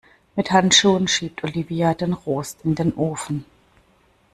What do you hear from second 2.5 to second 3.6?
in den Ofen.